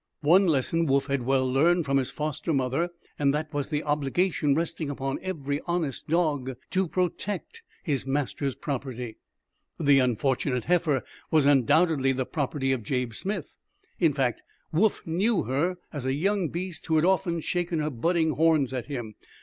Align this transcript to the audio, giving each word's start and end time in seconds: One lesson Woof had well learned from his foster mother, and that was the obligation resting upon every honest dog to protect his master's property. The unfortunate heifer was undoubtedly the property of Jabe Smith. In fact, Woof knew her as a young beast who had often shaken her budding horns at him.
One 0.21 0.47
lesson 0.47 0.87
Woof 0.87 1.05
had 1.05 1.27
well 1.27 1.47
learned 1.47 1.85
from 1.85 1.97
his 1.97 2.09
foster 2.09 2.51
mother, 2.53 2.89
and 3.19 3.31
that 3.35 3.53
was 3.53 3.69
the 3.69 3.83
obligation 3.83 4.55
resting 4.55 4.89
upon 4.89 5.19
every 5.21 5.61
honest 5.67 6.07
dog 6.07 6.57
to 6.71 6.87
protect 6.87 7.61
his 7.83 8.07
master's 8.07 8.55
property. 8.55 9.17
The 9.79 9.99
unfortunate 9.99 10.63
heifer 10.63 11.03
was 11.29 11.45
undoubtedly 11.45 12.13
the 12.13 12.25
property 12.25 12.71
of 12.71 12.81
Jabe 12.81 13.11
Smith. 13.13 13.53
In 13.99 14.11
fact, 14.13 14.41
Woof 14.73 15.05
knew 15.05 15.43
her 15.43 15.77
as 15.93 16.07
a 16.07 16.13
young 16.13 16.49
beast 16.49 16.87
who 16.87 16.95
had 16.95 17.05
often 17.05 17.39
shaken 17.39 17.77
her 17.77 17.91
budding 17.91 18.31
horns 18.31 18.73
at 18.73 18.87
him. 18.87 19.13